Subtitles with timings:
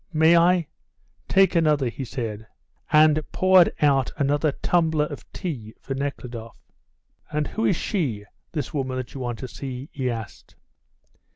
[0.11, 0.65] May I?
[1.27, 2.47] Take another," he said,
[2.91, 6.57] and poured out another tumbler of tea for Nekhludoff.
[7.29, 10.55] "And who is she, this woman that you want to see?" he asked.